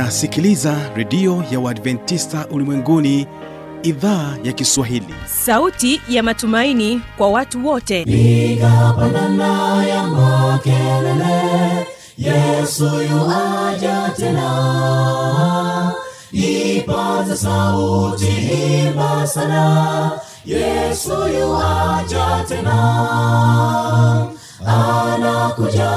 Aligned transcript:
unasikiliza 0.00 0.76
redio 0.94 1.44
ya 1.50 1.60
uadventista 1.60 2.46
ulimwenguni 2.50 3.26
idhaa 3.82 4.36
ya 4.44 4.52
kiswahili. 4.52 5.14
Sauti 5.26 6.00
ya 6.08 6.22
matumaini 6.22 7.00
kwa 7.16 7.28
watu 7.30 7.66
wote. 7.66 8.02
Igapanana 8.02 9.86
ya 9.86 10.02
makelele 10.02 11.86
yesu 12.18 12.84
yuaja 12.84 14.12
tena. 14.16 15.92
Ipata 16.32 17.36
sauti 17.36 18.26
imba 18.86 19.26
sana 19.26 20.10
yesu 20.44 21.28
yuaja 21.28 22.44
tena. 22.48 22.76
Anakuja 24.66 25.90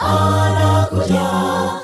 anakuja 0.00 1.83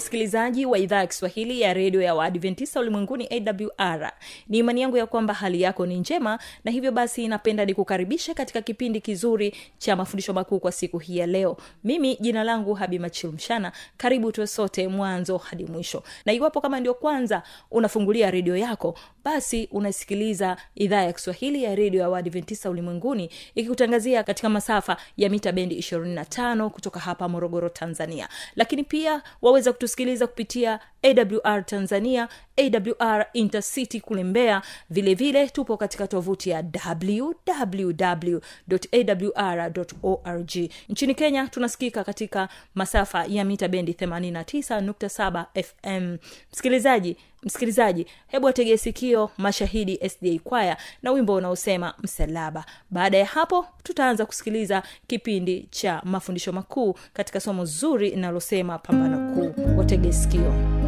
msikilizaji 0.00 0.66
wa 0.66 0.78
idhaa 0.78 0.96
ya 0.98 1.06
kiswahili 1.06 1.60
ya 1.60 1.74
redio 1.74 2.02
ya 2.02 2.14
waadventista 2.14 2.80
ulimwenguni 2.80 3.28
awr 3.30 4.12
ni 4.48 4.58
imani 4.58 4.80
yangu 4.80 4.96
ya 4.96 5.06
kwamba 5.06 5.34
hali 5.34 5.62
yako 5.62 5.86
ni 5.86 5.96
njema 5.98 6.38
na 6.64 6.70
hivyo 6.70 6.92
basi 6.92 7.28
napenda 7.28 7.64
nikukaribisha 7.64 8.34
katika 8.34 8.62
kipindi 8.62 9.00
kizuri 9.00 9.54
cha 9.78 9.96
mafundisho 9.96 10.32
makuu 10.32 10.58
kwa 10.60 10.72
siku 10.72 10.98
hii 10.98 11.16
ya 11.16 11.26
leo. 11.26 11.56
Mimi 11.84 12.16
jina 12.20 12.44
langu 12.44 12.74
habimachilmshana 12.74 13.72
karibu 13.96 14.32
tuwe 14.32 14.88
mwanzo 14.88 15.38
hadi 15.38 15.64
mwisho. 15.64 16.02
Na 16.24 16.32
iwapo 16.32 16.60
kama 16.60 16.80
ndio 16.80 16.94
kwanza 16.94 17.42
unafungulia 17.70 18.30
redio 18.30 18.56
yako 18.56 18.98
basi 19.24 19.68
unasikiliza 19.72 20.56
idhaa 20.74 21.02
ya 21.02 21.12
kiswahili 21.12 21.62
ya 21.64 21.74
redio 21.74 22.00
ya 22.00 22.08
waadventista 22.08 22.70
ulimwenguni 22.70 23.30
ikikutangazia 23.54 24.22
katika 24.22 24.48
masafa 24.48 24.96
ya 25.16 25.30
mita 25.30 25.52
bendi 25.52 25.78
25 25.78 26.68
kutoka 26.68 27.00
hapa 27.00 27.28
morogoro 27.28 27.68
tanzania. 27.68 28.28
Lakini 28.56 28.84
pia 28.84 29.22
waweza 29.42 29.72
kutusikiliza 29.90 30.26
kupitia 30.26 30.80
awr 31.02 31.66
tanzania 31.66 32.28
awr 32.56 33.26
intercity 33.32 34.00
kule 34.00 34.24
mbeya. 34.24 34.62
Vile 34.90 35.14
tupo 35.48 35.76
katika 35.76 36.06
tovuti 36.06 36.50
ya 36.50 36.64
www 36.96 38.38
awr 38.92 39.72
org. 40.02 40.50
Nchini 40.88 41.14
kenya 41.14 41.46
tunasikika 41.48 42.04
katika 42.04 42.48
masafa 42.74 43.24
ya 43.28 43.44
mita 43.44 43.68
bendi 43.68 43.92
89.7 43.92 45.44
fm 45.62 46.16
msikilizaji 46.52 47.16
msikilizaji 47.42 48.06
hebu 48.28 48.48
ategee 48.48 48.76
sikio 48.76 49.30
mashahidi 49.38 50.08
sda 50.08 50.38
kwaya 50.44 50.76
na 51.02 51.10
wimbo 51.12 51.34
unaosema 51.34 51.94
msalaba. 52.02 52.64
Baada 52.90 53.18
ya 53.18 53.26
hapo 53.26 53.66
tutaanza 53.82 54.26
kusikiliza 54.26 54.82
kipindi 55.06 55.66
cha 55.70 56.02
mafundisho 56.04 56.52
makuu 56.52 56.94
katika 57.12 57.40
somo 57.40 57.64
zuri 57.64 58.10
linalosema 58.10 58.78
pambano 58.78 59.34
kuu. 59.34 59.78
Wategee 59.78 60.12
sikio 60.12 60.79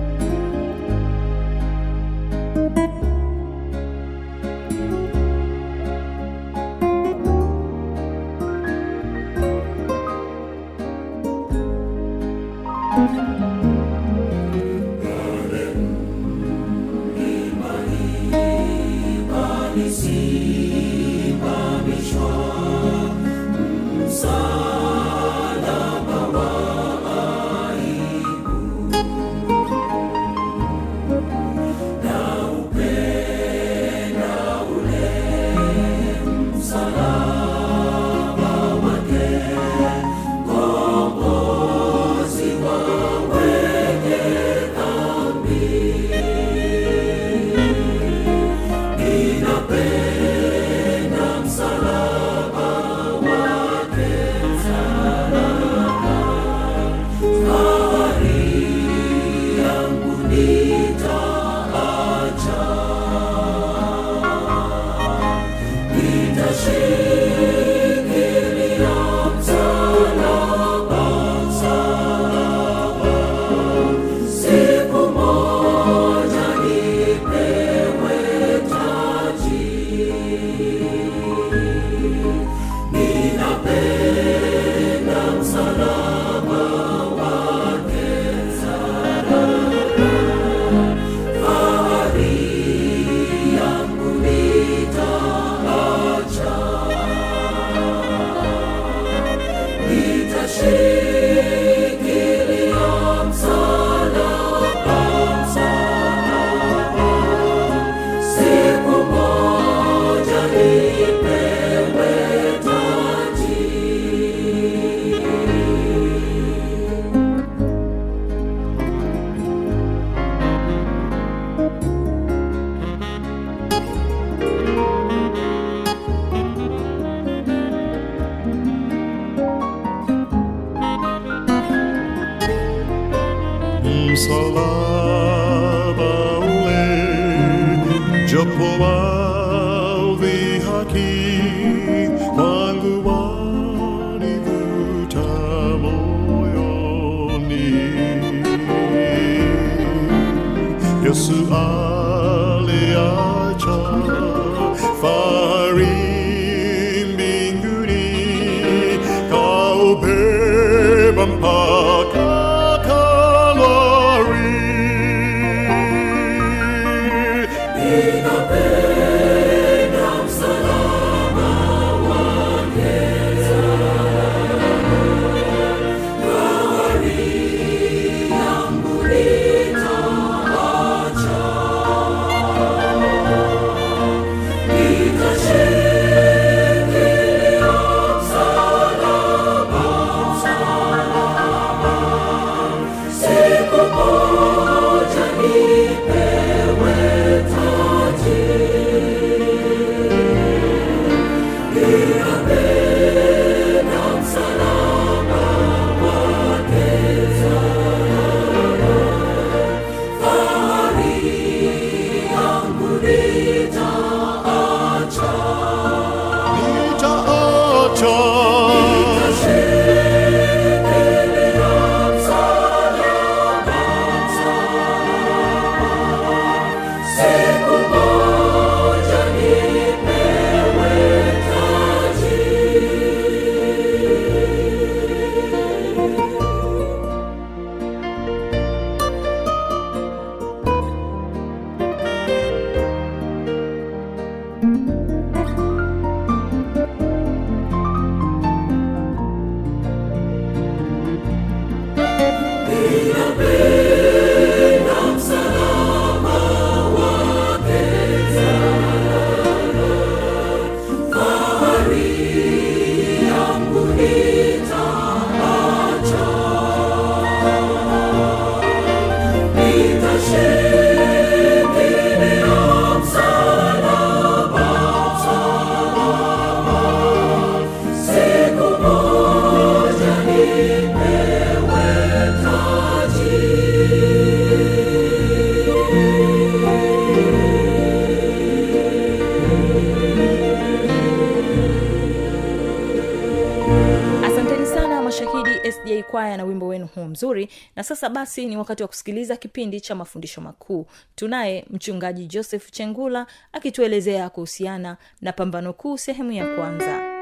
mzuri 297.42 297.48
na 297.76 297.82
sasa 297.82 298.08
basi 298.08 298.46
ni 298.46 298.56
wakati 298.56 298.82
wa 298.82 298.88
kusikiliza 298.88 299.36
kipindi 299.36 299.80
cha 299.80 299.94
mafundisho 299.94 300.40
makuu. 300.40 300.86
Tunaye 301.14 301.64
mchungaji 301.70 302.26
joseph 302.26 302.70
chengula 302.70 303.26
akituelezea 303.52 304.30
kuhusiana 304.30 304.96
na 305.20 305.32
pambano 305.32 305.72
kuu 305.72 305.98
sehemu 305.98 306.32
ya 306.32 306.56
kwanza. 306.56 307.12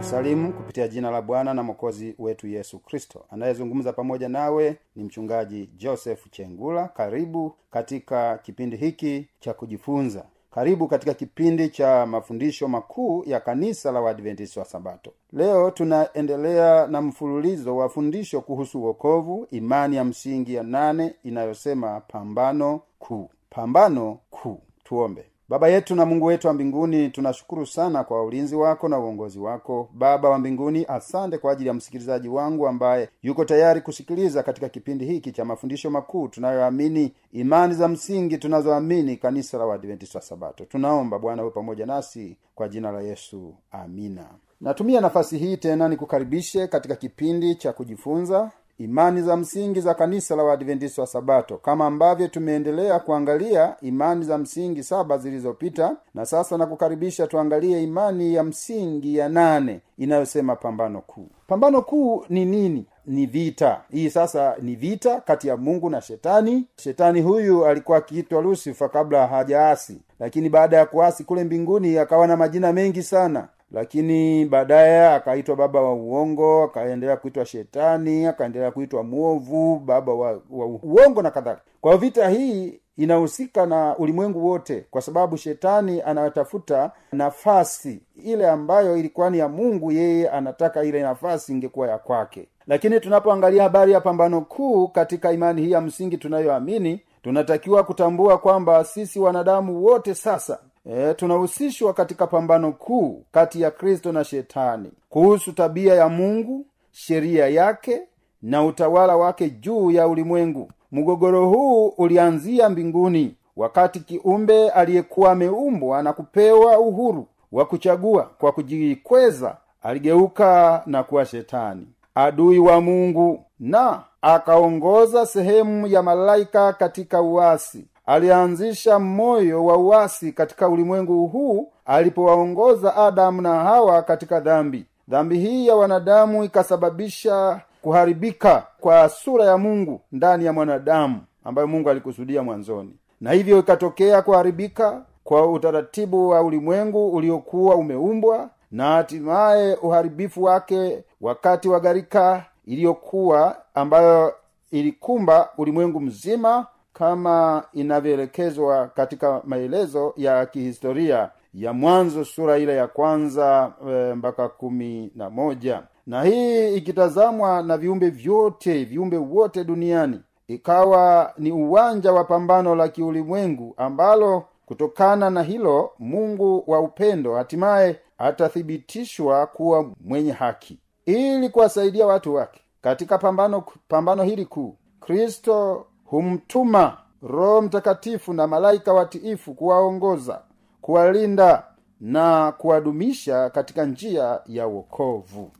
Salimu 0.00 0.52
kupitia 0.52 0.88
jina 0.88 1.10
la 1.10 1.22
bwana 1.22 1.54
na 1.54 1.62
mwokozi 1.62 2.14
wetu 2.18 2.46
yesu 2.46 2.78
kristo. 2.78 3.24
Anayezungumza 3.30 3.92
pamoja 3.92 4.28
nawe 4.28 4.76
ni 4.96 5.04
mchungaji 5.04 5.70
joseph 5.76 6.30
chengula. 6.30 6.88
Karibu 6.88 7.54
katika 7.70 8.38
kipindi 8.38 8.76
hiki 8.76 9.28
cha 9.40 9.54
kujifunza 9.54 10.24
karibu 10.56 10.88
katika 10.88 11.14
kipindi 11.14 11.68
cha 11.68 12.06
mafundisho 12.06 12.68
makuu 12.68 13.24
ya 13.26 13.40
kanisa 13.40 13.92
la 13.92 14.00
waadventisi 14.00 14.58
wa 14.58 14.64
sabato. 14.64 15.12
Leo 15.32 15.70
tunaendelea 15.70 16.86
na 16.86 17.00
mfululizo 17.02 17.76
wa 17.76 17.88
fundisho 17.88 18.40
kuhusu 18.40 18.82
uokovu 18.82 19.46
imani 19.50 19.96
ya 19.96 20.04
msingi 20.04 20.54
ya 20.54 20.62
nane 20.62 21.14
inayosema 21.24 22.00
pambano 22.00 22.80
kuu. 22.98 23.30
Pambano 23.50 24.18
kuu. 24.30 24.60
Tuombe 24.84 25.24
baba 25.48 25.68
yetu 25.68 25.94
na 25.94 26.06
mungu 26.06 26.24
wetu 26.26 26.46
wa 26.46 26.52
mbinguni 26.52 27.10
tunashukuru 27.10 27.66
sana 27.66 28.04
kwa 28.04 28.24
ulinzi 28.24 28.56
wako 28.56 28.88
na 28.88 28.98
uongozi 28.98 29.38
wako. 29.38 29.88
Baba 29.94 30.28
wa 30.30 30.38
mbinguni 30.38 30.84
asante 30.88 31.38
kwa 31.38 31.52
ajili 31.52 31.68
ya 31.68 31.74
msikilizaji 31.74 32.28
wangu 32.28 32.68
ambaye 32.68 33.08
yuko 33.22 33.44
tayari 33.44 33.80
kusikiliza 33.80 34.42
katika 34.42 34.68
kipindi 34.68 35.04
hiki 35.04 35.32
cha 35.32 35.44
mafundisho 35.44 35.90
makuu 35.90 36.28
tunayoamini 36.28 37.12
imani 37.32 37.74
za 37.74 37.88
msingi 37.88 38.38
tunazoamini 38.38 39.16
kanisa 39.16 39.58
la 39.58 39.64
waadventista 39.66 40.18
wa 40.18 40.22
sabato. 40.24 40.64
Tunaomba 40.64 41.18
bwana 41.18 41.42
uwe 41.42 41.50
pamoja 41.50 41.86
nasi 41.86 42.36
kwa 42.54 42.68
jina 42.68 42.92
la 42.92 43.00
yesu. 43.00 43.54
Amina. 43.70 44.26
Natumia 44.60 45.00
nafasi 45.00 45.38
hii 45.38 45.56
tena 45.56 45.88
nikukaribishe 45.88 46.66
katika 46.66 46.96
kipindi 46.96 47.54
cha 47.54 47.72
kujifunza 47.72 48.50
imani 48.78 49.22
za 49.22 49.36
msingi 49.36 49.80
za 49.80 49.94
kanisa 49.94 50.36
la 50.36 50.42
waadventista 50.42 51.02
wa 51.02 51.06
sabato 51.08 51.56
kama 51.56 51.86
ambavyo 51.86 52.28
tumeendelea 52.28 52.98
kuangalia 52.98 53.76
imani 53.80 54.24
za 54.24 54.38
msingi 54.38 54.82
saba 54.82 55.18
zilizopita 55.18 55.96
na 56.14 56.26
sasa 56.26 56.58
nakukaribisha 56.58 57.26
tuangalie 57.26 57.82
imani 57.82 58.34
ya 58.34 58.44
msingi 58.44 59.16
ya 59.16 59.28
nane 59.28 59.80
inayosema 59.98 60.56
pambano 60.56 61.00
kuu. 61.00 61.28
Pambano 61.46 61.82
kuu 61.82 62.24
ni 62.28 62.44
nini? 62.44 62.86
Ni 63.06 63.26
vita. 63.26 63.80
Hii 63.90 64.10
sasa 64.10 64.56
ni 64.62 64.74
vita 64.76 65.20
kati 65.20 65.48
ya 65.48 65.56
mungu 65.56 65.90
na 65.90 66.00
shetani. 66.00 66.64
Shetani 66.76 67.20
huyu 67.22 67.66
alikuwa 67.66 67.98
akiitwa 67.98 68.42
lusifa 68.42 68.88
kabla 68.88 69.26
hajaasi 69.26 70.00
lakini 70.20 70.48
baada 70.48 70.76
ya 70.76 70.86
kuasi 70.86 71.24
kule 71.24 71.44
mbinguni 71.44 71.98
akawa 71.98 72.26
na 72.26 72.36
majina 72.36 72.72
mengi 72.72 73.02
sana 73.02 73.48
lakini 73.72 74.44
baadaye 74.46 75.08
akaitwa 75.14 75.56
baba 75.56 75.80
wa 75.80 75.94
uongo 75.94 76.62
akaendelea 76.62 77.16
kuitwa 77.16 77.44
shetani 77.44 78.26
akaendelea 78.26 78.70
kuitwa 78.70 79.02
mwovu 79.02 79.78
baba 79.78 80.14
wa, 80.14 80.30
wa 80.50 80.66
uongo 80.66 81.22
na 81.22 81.30
kadhalika. 81.30 81.62
Kwa 81.80 81.96
vita 81.96 82.28
hii 82.28 82.80
inahusika 82.96 83.66
na 83.66 83.96
ulimwengu 83.96 84.46
wote 84.46 84.86
kwa 84.90 85.02
sababu 85.02 85.36
shetani 85.36 86.02
anatafuta 86.02 86.90
nafasi 87.12 88.00
ile 88.24 88.48
ambayo 88.48 88.96
ilikuwa 88.96 89.30
ni 89.30 89.38
ya 89.38 89.48
mungu 89.48 89.92
yeye 89.92 90.28
anataka 90.30 90.82
ile 90.84 91.02
nafasi 91.02 91.52
ingekuwa 91.52 91.88
ya 91.88 91.98
kwake. 91.98 92.48
Lakini 92.66 93.00
tunapoangalia 93.00 93.62
habari 93.62 93.92
ya 93.92 94.00
pambano 94.00 94.40
kuu 94.40 94.88
katika 94.88 95.32
imani 95.32 95.62
hii 95.62 95.70
ya 95.70 95.80
msingi 95.80 96.16
tunayoamini 96.18 97.00
tunatakiwa 97.22 97.84
kutambua 97.84 98.38
kwamba 98.38 98.84
sisi 98.84 99.20
wanadamu 99.20 99.84
wote 99.84 100.14
sasa 100.14 100.58
e, 100.90 101.14
tunahusishwa 101.14 101.92
katika 101.94 102.26
pambano 102.26 102.72
kuu 102.72 103.22
kati 103.32 103.60
ya 103.60 103.70
kristo 103.70 104.12
na 104.12 104.24
shetani 104.24 104.90
kuhusu 105.08 105.52
tabia 105.52 105.94
ya 105.94 106.08
mungu 106.08 106.66
sheria 106.92 107.48
yake 107.48 108.00
na 108.42 108.64
utawala 108.64 109.16
wake 109.16 109.50
juu 109.50 109.90
ya 109.90 110.08
ulimwengu. 110.08 110.70
Mgogoro 110.92 111.48
huu 111.48 111.86
ulianzia 111.88 112.68
mbinguni 112.68 113.34
wakati 113.56 114.00
kiumbe 114.00 114.70
aliyekuwa 114.70 115.32
ameumbwa 115.32 116.02
na 116.02 116.12
kupewa 116.12 116.78
uhuru 116.78 117.26
wa 117.52 117.64
kuchagua 117.64 118.22
kwa 118.38 118.52
kujikweza 118.52 119.56
aligeuka 119.82 120.82
na 120.86 121.02
kuwa 121.02 121.24
shetani 121.26 121.86
adui 122.14 122.58
wa 122.58 122.80
mungu 122.80 123.44
na 123.60 124.02
akaongoza 124.22 125.26
sehemu 125.26 125.86
ya 125.86 126.02
malaika 126.02 126.72
katika 126.72 127.22
uasi 127.22 127.84
alianzisha 128.06 128.98
moyo 128.98 129.64
wa 129.64 129.76
uasi 129.76 130.32
katika 130.32 130.68
ulimwengu 130.68 131.26
huu 131.26 131.72
alipowaongoza 131.84 132.96
adamu 132.96 133.42
na 133.42 133.54
hawa 133.54 134.02
katika 134.02 134.40
dhambi. 134.40 134.86
Dhambi 135.08 135.38
hii 135.38 135.66
ya 135.66 135.76
wanadamu 135.76 136.44
ikasababisha 136.44 137.60
kuharibika 137.82 138.66
kwa 138.80 139.08
sura 139.08 139.44
ya 139.44 139.58
mungu 139.58 140.00
ndani 140.12 140.44
ya 140.44 140.52
mwanadamu 140.52 141.20
ambayo 141.44 141.68
mungu 141.68 141.90
alikusudia 141.90 142.42
mwanzoni. 142.42 142.96
Na 143.20 143.32
hivyo 143.32 143.58
ikatokea 143.58 144.22
kuharibika 144.22 145.02
kwa 145.24 145.52
utaratibu 145.52 146.28
wa 146.28 146.42
ulimwengu 146.42 147.08
uliokuwa 147.10 147.74
umeumbwa 147.76 148.50
na 148.70 148.92
hatimaye 148.92 149.74
uharibifu 149.82 150.42
wake 150.42 151.04
wakati 151.20 151.68
wa 151.68 151.80
gharika 151.80 152.44
iliyokuwa 152.66 153.56
ambayo 153.74 154.34
ilikumba 154.70 155.48
ulimwengu 155.58 156.00
mzima 156.00 156.66
kama 156.98 157.64
inavyoelekezwa 157.72 158.86
katika 158.88 159.40
maelezo 159.44 160.12
ya 160.16 160.46
kihistoria 160.46 161.30
ya 161.54 161.72
mwanzo 161.72 162.24
sura 162.24 162.58
ile 162.58 162.76
ya 162.76 162.86
kwanza 162.86 163.72
e, 163.88 164.14
mpaka 164.14 164.48
kumi 164.48 165.10
na 165.14 165.30
moja. 165.30 165.82
Na 166.06 166.22
hii 166.24 166.74
ikitazamwa 166.76 167.62
na 167.62 167.76
viumbe 167.78 168.10
vyote 168.10 168.84
viumbe 168.84 169.16
wote 169.16 169.64
duniani 169.64 170.20
ikawa 170.48 171.32
ni 171.38 171.52
uwanja 171.52 172.12
wa 172.12 172.24
pambano 172.24 172.74
la 172.74 172.88
kiulimwengu 172.88 173.74
ambalo 173.76 174.44
kutokana 174.66 175.30
na 175.30 175.42
hilo 175.42 175.90
mungu 175.98 176.64
wa 176.66 176.80
upendo 176.80 177.34
hatimaye 177.34 177.96
atathibitishwa 178.18 179.46
kuwa 179.46 179.90
mwenye 180.04 180.32
haki. 180.32 180.78
Ili 181.06 181.48
kuwasaidia 181.48 182.06
watu 182.06 182.34
wake 182.34 182.60
katika 182.82 183.18
pambano 183.18 183.64
pambano 183.88 184.22
hili 184.22 184.44
kuu 184.46 184.76
kristo 185.00 185.86
humtuma 186.06 186.96
roho 187.22 187.62
mtakatifu 187.62 188.32
na 188.32 188.46
malaika 188.46 188.92
watiifu 188.92 189.54
kuwaongoza 189.54 190.40
kuwalinda 190.80 191.62
na 192.00 192.52
kuwadumisha 192.52 193.50
katika 193.50 193.84
njia 193.84 194.40
ya 194.46 194.66
wokovu. 194.66 195.50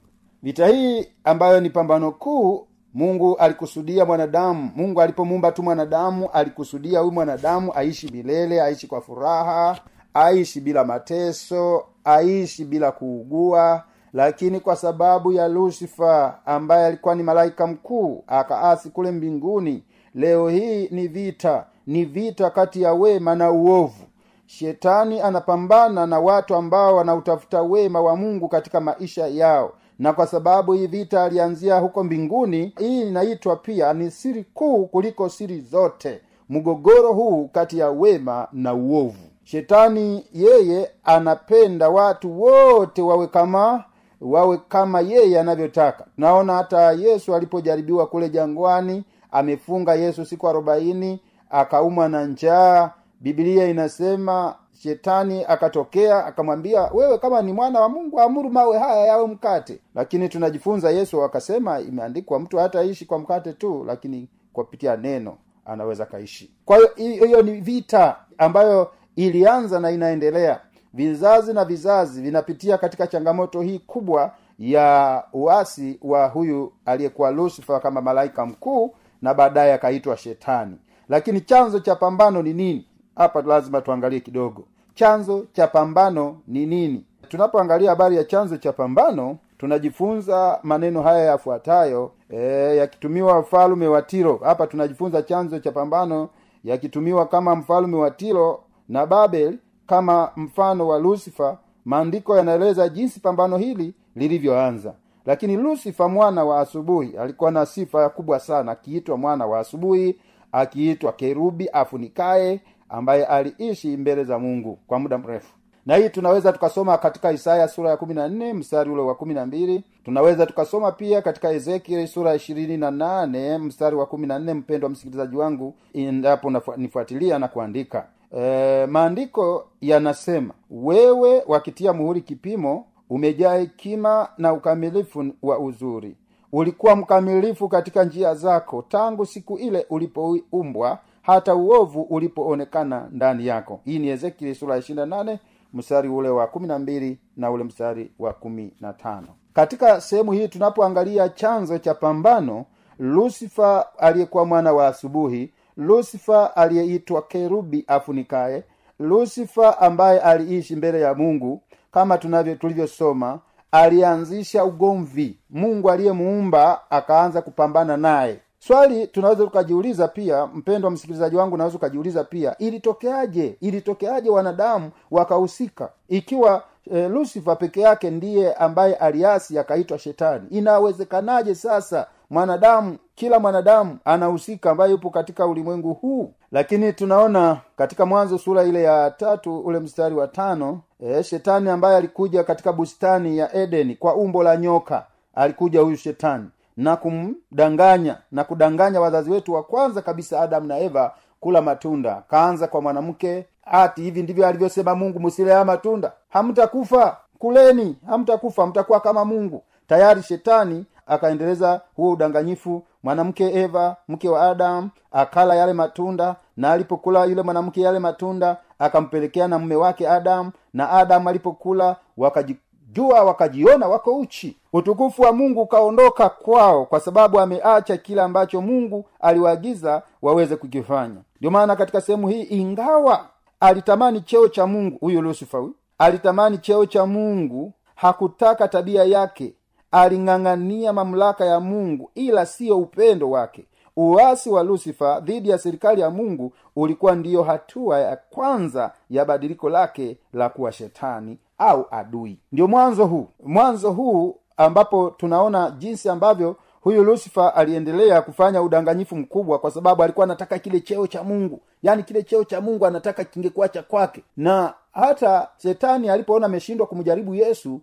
Vita 0.43 0.67
hii 0.67 1.07
ambayo 1.25 1.61
ni 1.61 1.71
pambano 1.71 2.13
kuu 2.13 2.67
mungu 2.95 3.37
alikusudia 3.37 4.05
mwanadamu 4.05 4.71
mungu 4.77 5.03
alipomuumba 5.03 5.53
tu 5.53 5.63
mwanadamu 5.63 6.29
alikusudia 6.31 7.01
huyu 7.01 7.13
mwanadamu 7.13 7.73
aishi 7.75 8.11
milele 8.13 8.63
aishi 8.63 8.87
kwa 8.87 9.01
furaha 9.01 9.79
aishi 10.15 10.61
bila 10.61 10.85
mateso 10.85 11.85
aishi 12.05 12.65
bila 12.65 12.93
kuugua. 12.93 13.85
Lakini 14.13 14.61
kwa 14.61 14.77
sababu 14.77 15.33
ya 15.33 15.49
lusifa 15.49 16.39
ambaye 16.47 16.87
alikuwa 16.87 17.15
ni 17.15 17.23
malaika 17.23 17.67
mkuu 17.67 18.25
akaasi 18.27 18.91
kule 18.91 19.11
mbinguni 19.11 19.85
leo 20.17 20.49
hii 20.49 20.89
ni 20.91 21.09
vita 21.09 21.67
ni 21.87 22.05
vita 22.05 22.51
kati 22.51 22.83
ya 22.83 22.93
wema 22.93 23.35
na 23.35 23.51
uovu. 23.51 24.05
Shetani 24.47 25.21
anapambana 25.21 26.07
na 26.07 26.21
watu 26.21 26.55
ambao 26.55 26.97
wanautafuta 26.97 27.63
wema 27.63 28.01
wa 28.01 28.17
mungu 28.17 28.49
katika 28.49 28.81
maisha 28.81 29.27
yao. 29.27 29.73
Na 29.99 30.13
kwa 30.13 30.27
sababu 30.27 30.73
hii 30.73 30.87
vita 30.87 31.23
alianzia 31.25 31.79
huko 31.79 32.05
mbinguni 32.05 32.73
hii 32.79 33.03
inaitwa 33.03 33.57
pia 33.57 33.93
ni 33.93 34.11
siri 34.11 34.45
kuu 34.55 34.87
kuliko 34.87 35.29
siri 35.29 35.61
zote. 35.61 36.21
Mgogoro 36.49 37.13
huu 37.13 37.49
kati 37.53 37.79
ya 37.79 37.91
wema 37.91 38.49
na 38.53 38.75
uovu. 38.75 39.19
Shetani 39.45 40.25
yeye 40.33 40.91
anapenda 41.05 41.89
watu 41.89 42.43
wote 42.43 43.03
wawe 43.03 43.27
kama 43.27 43.85
wawe 44.21 44.61
kama 44.69 45.01
yeye 45.01 45.41
anavyotaka. 45.41 46.05
Naona 46.17 46.55
hata 46.55 46.93
yesu 46.93 47.35
alipojaribiwa 47.35 48.07
kule 48.07 48.29
jangwani 48.29 49.05
amefunga 49.31 49.95
yesu 49.95 50.25
siku 50.25 50.49
arobaini 50.49 51.21
akaumwa 51.51 52.09
na 52.09 52.25
njaa. 52.27 52.91
Bibilia 53.21 53.67
inasema 53.69 54.55
shetani 54.83 55.45
akatokea 55.49 56.27
akamwambia 56.27 56.83
wewe 56.83 57.19
kama 57.19 57.43
ni 57.43 57.53
mwana 57.53 57.81
wa 57.81 57.89
mungu 57.89 58.21
amuru 58.21 58.51
mawe 58.51 58.79
haya 58.79 59.07
yawe 59.07 59.27
mkate. 59.27 59.79
Lakini 59.95 60.29
tunajifunza 60.29 60.91
yesu 60.91 61.23
akasema 61.25 61.81
imeandikwa 61.81 62.41
mtu 62.41 62.59
hataishi 62.59 63.07
kwa 63.07 63.19
mkate 63.19 63.53
tu 63.53 63.85
lakini 63.87 64.29
kupitia 64.53 64.97
neno 64.97 65.37
anaweza 65.65 66.07
kaishi. 66.07 66.51
Kwa 66.65 66.77
hiyo 66.97 67.25
hiyo 67.27 67.43
ni 67.43 67.61
vita 67.61 68.17
ambayo 68.39 68.91
ilianza 69.17 69.81
na 69.81 69.91
inaendelea. 69.91 70.61
Vizazi 70.95 71.53
na 71.53 71.65
vizazi 71.65 72.23
vinapitia 72.23 72.79
katika 72.79 73.07
changamoto 73.07 73.61
hii 73.61 73.79
kubwa 73.79 74.35
ya 74.59 75.25
uasi 75.33 75.99
wa 76.03 76.27
huyu 76.29 76.73
aliyekuwa 76.87 77.31
lusifa 77.31 77.81
kama 77.81 78.01
malaika 78.01 78.47
mkuu 78.47 78.95
na 79.27 79.35
baadaye 79.35 79.73
akaitwa 79.75 80.17
shetani. 80.17 80.77
Lakini 81.09 81.41
chanzo 81.41 81.81
cha 81.81 81.97
pambano 81.97 82.43
ni 82.43 82.53
nini? 82.55 82.87
Hapa 83.17 83.43
lazima 83.43 83.81
tuangalie 83.81 84.21
kidogo. 84.21 84.65
Chanzo 84.95 85.47
cha 85.53 85.67
pambano 85.67 86.37
ni 86.49 86.67
nini? 86.67 87.05
Tunapoangalia 87.29 87.91
habari 87.91 88.17
ya 88.17 88.25
chanzo 88.25 88.57
cha 88.57 88.73
pambano 88.73 89.37
tunajifunza 89.59 90.59
maneno 90.63 91.03
haya 91.03 91.25
yafuatayo 91.25 92.13
e, 92.31 92.77
yakitumiwa 92.77 93.41
mfalume 93.41 93.87
wa 93.89 94.03
tiro. 94.03 94.41
Hapa 94.45 94.67
tunajifunza 94.67 95.23
chanzo 95.23 95.59
cha 95.59 95.73
pambano 95.73 96.29
yakitumiwa 96.65 97.27
kama 97.27 97.57
mfalume 97.57 97.97
wa 97.97 98.11
tiro 98.11 98.61
na 98.89 99.07
babel 99.07 99.59
kama 99.87 100.31
mfano 100.37 100.89
wa 100.89 100.99
lusifa 100.99 101.59
maandiko 101.85 102.37
yanaeleza 102.37 102.89
jinsi 102.89 103.21
pambano 103.21 103.57
hili 103.57 103.95
lilivyoanza 104.17 104.95
lakini 105.27 105.57
lusifa 105.57 106.09
mwana 106.09 106.45
wa 106.45 106.61
asubuhi 106.61 107.17
alikuwa 107.19 107.51
na 107.51 107.67
sifa 107.67 108.09
kubwa 108.09 108.41
sana. 108.41 108.73
Akiitwa 108.73 109.17
mwana 109.17 109.47
wa 109.47 109.59
asubuhi 109.61 110.19
akiitwa 110.53 111.13
kerubi 111.13 111.69
afunikaye 111.69 112.61
ambaye 112.89 113.25
aliishi 113.27 113.97
mbele 113.97 114.25
za 114.25 114.39
mungu 114.39 114.79
kwa 114.87 114.99
muda 114.99 115.19
mrefu. 115.19 115.53
Na 115.87 115.97
hii 115.97 116.09
tunaweza 116.09 116.53
tukasoma 116.53 116.99
katika 116.99 117.33
isaya 117.33 117.69
sura 117.69 117.91
ya 117.91 117.97
kumi 117.97 118.15
na 118.15 118.29
nne 118.29 118.53
mstari 118.53 118.91
ule 118.91 119.03
wa 119.03 119.15
kumi 119.15 119.35
na 119.35 119.47
mbili. 119.47 119.85
Tunaweza 120.05 120.47
tukasoma 120.47 120.93
pia 120.93 121.23
katika 121.23 121.51
ezekieli 121.53 122.07
sura 122.07 122.31
ya 122.31 122.37
ishirini 122.37 122.77
na 122.77 122.91
nane 122.91 123.59
mstari 123.59 123.97
wa 123.97 124.07
kumi 124.07 124.27
na 124.27 124.39
nne. 124.39 124.55
Mpendo 124.55 124.87
wa 124.87 124.91
msikilizaji 124.91 125.37
wangu 125.37 125.75
endapo 125.95 126.51
nifuatilia 126.77 127.39
na 127.39 127.49
kuandika. 127.49 128.07
E, 128.39 128.87
maandiko 128.87 129.67
yanasema 129.81 130.55
wewe 130.71 131.43
wakitia 131.47 131.93
muhuri 131.93 132.21
kipimo 132.21 132.85
umejaa 133.11 133.55
hekima 133.57 134.29
na 134.39 134.53
ukamilifu 134.53 135.25
wa 135.43 135.59
uzuri. 135.59 136.17
Ulikuwa 136.53 136.97
mkamilifu 136.97 137.69
katika 137.69 138.05
njia 138.05 138.35
zako 138.35 138.83
tangu 138.89 139.27
siku 139.27 139.59
ile 139.59 139.87
ulipoumbwa 139.91 140.99
hata 141.23 141.55
uovu 141.55 142.01
ulipoonekana 142.03 143.09
ndani 143.13 143.47
yako. 143.47 143.81
Hii 143.85 143.99
ni 143.99 144.09
ezekieli 144.09 144.55
sura 144.55 144.75
ya 144.75 144.81
ishirina 144.81 145.07
nane 145.07 145.41
mstari 145.75 146.09
ule 146.09 146.29
wa 146.29 146.47
kumi 146.47 146.67
na 146.67 146.79
mbili 146.79 147.19
na 147.37 147.51
ule 147.51 147.65
mstari 147.65 148.13
wa 148.19 148.33
kumi 148.33 148.73
na 148.81 148.93
tano. 148.93 149.27
Katika 149.53 150.01
sehemu 150.01 150.33
hii 150.33 150.49
tunapoangalia 150.49 151.29
chanzo 151.29 151.79
cha 151.79 151.95
pambano 151.95 152.65
lusifa 152.99 153.99
aliyekuwa 153.99 154.45
mwana 154.45 154.73
wa 154.73 154.87
asubuhi 154.89 155.53
lusifa 155.77 156.57
aliyeitwa 156.57 157.23
kerubi 157.23 157.85
afunikaye 157.87 158.65
lusifa 158.99 159.81
ambaye 159.81 160.21
aliishi 160.21 160.77
mbele 160.77 161.01
ya 161.01 161.15
mungu 161.15 161.63
kama 161.93 162.19
tunavyo 162.19 162.55
tulivyosoma 162.55 163.39
alianzisha 163.73 164.65
ugomvi. 164.65 165.39
Mungu 165.51 165.91
aliyemuumba 165.91 166.81
akaanza 166.91 167.43
kupambana 167.43 167.97
naye. 167.97 168.41
Swali 168.59 169.07
tunaweza 169.07 169.45
tukajiuliza 169.45 170.09
pia 170.09 170.47
mpendo 170.47 170.87
wa 170.89 170.93
msikilizaji 170.93 171.37
wangu 171.37 171.55
unaweza 171.55 171.77
ukajiuliza 171.77 172.25
pia 172.25 172.59
ilitokeaje? 172.59 173.57
Ilitokeaje 173.61 174.31
wanadamu 174.31 174.91
wakahusika? 175.11 175.89
Ikiwa 176.09 176.63
e, 176.93 177.09
lusifa 177.09 177.57
peke 177.57 177.81
yake 177.81 178.11
ndiye 178.11 178.55
ambaye 178.55 178.95
aliasi 178.95 179.59
akaitwa 179.59 179.99
shetani 179.99 180.47
inawezekanaje 180.51 181.55
sasa 181.55 182.07
mwanadamu 182.31 182.97
kila 183.15 183.39
mwanadamu 183.41 183.99
anahusika 184.05 184.71
ambaye 184.71 184.91
yupo 184.91 185.11
katika 185.11 185.47
ulimwengu 185.47 185.95
huu. 185.95 186.33
Lakini 186.53 186.93
tunaona 186.93 187.61
katika 187.77 188.07
mwanzo 188.07 188.39
sura 188.39 188.63
ile 188.65 188.83
ya 188.83 189.11
tatu 189.11 189.59
ule 189.61 189.79
mstari 189.81 190.15
wa 190.15 190.29
tano 190.29 190.81
e, 191.01 191.23
shetani 191.23 191.71
ambaye 191.71 191.97
alikuja 191.97 192.45
katika 192.45 192.73
bustani 192.73 193.39
ya 193.39 193.55
edeni 193.55 193.95
kwa 193.95 194.15
umbo 194.15 194.43
la 194.43 194.57
nyoka 194.57 195.07
alikuja 195.35 195.81
huyu 195.81 195.97
shetani 195.97 196.47
na 196.77 196.97
kumdanganya 196.97 198.19
na 198.33 198.45
kudanganya 198.45 199.01
wazazi 199.01 199.31
wetu 199.31 199.53
wa 199.55 199.63
kwanza 199.63 200.03
kabisa 200.03 200.41
adamu 200.41 200.67
na 200.67 200.79
eva 200.79 201.15
kula 201.41 201.63
matunda. 201.63 202.23
Kaanza 202.31 202.67
kwa 202.67 202.81
mwanamke 202.83 203.47
ati 203.65 204.03
hivi 204.03 204.23
ndivyo 204.23 204.47
alivyosema 204.47 204.95
mungu 204.95 205.21
musile 205.21 205.53
haya 205.53 205.65
matunda? 205.65 206.13
Hamtakufa? 206.29 207.17
Kuleni 207.39 207.97
hamtakufa 208.07 208.67
mtakuwa 208.67 209.01
kama 209.01 209.25
mungu. 209.25 209.63
Tayari 209.87 210.23
shetani 210.23 210.85
akaendeleza 211.07 211.81
huo 211.97 212.11
udanganyifu. 212.13 212.83
Mwanamke 213.03 213.45
eva 213.61 213.97
mke 214.09 214.29
wa 214.29 214.43
adamu 214.51 214.91
akala 215.13 215.55
yale 215.55 215.73
matunda 215.73 216.37
na 216.57 216.73
alipokula 216.73 217.25
yule 217.25 217.43
mwanamke 217.43 217.81
yale 217.81 217.99
matunda 217.99 218.57
akampelekea 218.79 219.49
na 219.49 219.59
mume 219.59 219.77
wake 219.77 220.09
adamu 220.09 220.53
na 220.75 220.91
adamu 220.91 221.29
alipokula 221.29 221.97
wakajijua 222.17 223.23
wakajiona 223.25 223.89
wako 223.89 224.17
uchi. 224.19 224.57
Utukufu 224.73 225.23
wa 225.23 225.33
mungu 225.33 225.63
ukaondoka 225.63 226.29
kwao 226.29 226.85
kwa 226.87 227.01
sababu 227.01 227.41
ameacha 227.41 227.97
kile 227.97 228.23
ambacho 228.23 228.61
mungu 228.61 229.05
aliwaagiza 229.21 230.03
waweze 230.23 230.57
kukifanya. 230.57 231.17
Ndio 231.39 231.51
maana 231.51 231.77
katika 231.77 232.01
sehemu 232.01 232.29
hii 232.29 232.43
ingawa 232.43 233.27
alitamani 233.61 234.21
cheo 234.21 234.49
cha 234.49 234.67
mungu 234.67 234.99
huyu 235.01 235.23
lusifa 235.23 235.63
alitamani 235.99 236.59
cheo 236.59 236.87
cha 236.87 237.07
mungu 237.07 237.73
hakutaka 237.95 238.69
tabia 238.69 239.05
yake 239.05 239.55
aling'ang'ania 239.97 240.93
mamlaka 240.93 241.45
ya 241.45 241.61
mungu 241.61 242.11
ila 242.15 242.47
siyo 242.47 242.79
upendo 242.79 243.31
wake. 243.31 243.65
Uasi 243.97 244.51
wa 244.51 244.63
lusifa 244.63 245.21
dhidi 245.21 245.49
ya 245.51 245.59
serikali 245.59 246.01
ya 246.01 246.11
mungu 246.11 246.53
ulikuwa 246.77 247.15
ndiyo 247.15 247.43
hatua 247.43 248.01
ya 248.01 248.17
kwanza 248.31 248.93
ya 249.11 249.25
badiliko 249.25 249.71
lake 249.71 250.17
la 250.33 250.49
kuwa 250.49 250.73
shetani 250.73 251.39
au 251.59 251.87
adui. 251.91 252.39
Ndio 252.53 252.67
mwanzo 252.69 253.07
huu. 253.07 253.29
Mwanzo 253.45 253.91
huu 253.93 254.37
ambapo 254.57 255.11
tunaona 255.17 255.71
jinsi 255.79 256.09
ambavyo 256.09 256.57
huyu 256.81 257.05
lusifa 257.05 257.55
aliendelea 257.55 258.23
kufanya 258.23 258.63
udanganyifu 258.63 259.17
mkubwa 259.17 259.59
kwa 259.59 259.71
sababu 259.71 260.03
alikuwa 260.03 260.25
anataka 260.25 260.59
kile 260.59 260.81
cheo 260.81 261.07
cha 261.07 261.23
mungu. 261.23 261.61
Yaani 261.83 262.03
kile 262.03 262.23
cheo 262.23 262.45
cha 262.45 262.61
mungu 262.61 262.87
anataka 262.87 263.25
kingekuwa 263.25 263.69
cha 263.69 263.83
kwake. 263.83 264.23
Na 264.37 264.75
hata 264.93 265.49
shetani 265.63 266.09
alipoona 266.09 266.47
ameshindwa 266.47 266.87
kumjaribu 266.87 267.35
yesu 267.35 267.81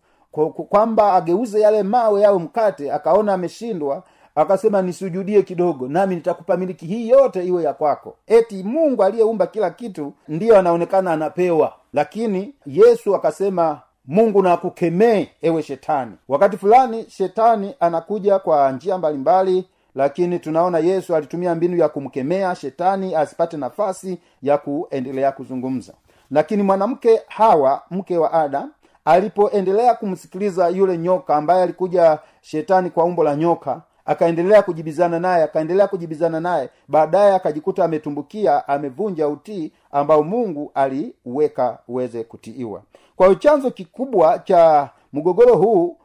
kwamba 0.69 1.13
ageuze 1.13 1.61
yale 1.61 1.83
mawe 1.83 2.21
yawe 2.21 2.39
mkate 2.39 2.91
akaona 2.91 3.33
ameshindwa 3.33 4.03
akasema 4.35 4.81
nisujudie 4.81 5.41
kidogo 5.41 5.87
nami 5.87 6.15
nitakupa 6.15 6.57
miliki 6.57 6.85
hii 6.85 7.09
yote 7.09 7.45
iwe 7.45 7.63
ya 7.63 7.73
kwako. 7.73 8.15
Eti 8.27 8.63
mungu 8.63 9.03
aliyeumba 9.03 9.47
kila 9.47 9.69
kitu 9.69 10.13
ndiyo 10.27 10.59
anaonekana 10.59 11.11
anapewa. 11.11 11.73
Lakini 11.93 12.53
yesu 12.65 13.15
akasema 13.15 13.81
mungu 14.05 14.41
na 14.43 14.53
akukemee 14.53 15.27
ewe 15.41 15.63
shetani. 15.63 16.11
Wakati 16.27 16.57
fulani 16.57 17.05
shetani 17.09 17.75
anakuja 17.79 18.39
kwa 18.39 18.71
njia 18.71 18.97
mbalimbali 18.97 19.67
lakini 19.95 20.39
tunaona 20.39 20.79
yesu 20.79 21.15
alitumia 21.15 21.55
mbinu 21.55 21.77
ya 21.77 21.89
kumkemea 21.89 22.55
shetani 22.55 23.15
asipate 23.15 23.57
nafasi 23.57 24.17
ya 24.41 24.57
kuendelea 24.57 25.31
kuzungumza. 25.31 25.93
Lakini 26.31 26.63
mwanamke 26.63 27.21
hawa 27.27 27.81
mke 27.91 28.17
wa 28.17 28.33
adam 28.33 28.71
alipoendelea 29.05 29.95
kumsikiliza 29.95 30.67
yule 30.69 30.97
nyoka 30.97 31.35
ambaye 31.35 31.63
alikuja 31.63 32.19
shetani 32.41 32.89
kwa 32.89 33.03
umbo 33.03 33.23
la 33.23 33.35
nyoka 33.35 33.81
akaendelea 34.05 34.61
kujibizana 34.61 35.19
naye 35.19 35.43
akaendelea 35.43 35.87
kujibizana 35.87 36.39
naye 36.39 36.69
baadaye 36.87 37.35
akajikuta 37.35 37.85
ametumbukia 37.85 38.67
amevunja 38.67 39.27
utii 39.27 39.71
ambao 39.91 40.23
mungu 40.23 40.71
aliuweka 40.73 41.77
uweze 41.87 42.23
kutiiwa. 42.23 42.81
Kwa 43.15 43.35
chanzo 43.35 43.71
kikubwa 43.71 44.39
cha 44.39 44.89
mgogoro 45.13 45.55
huu 45.55 45.97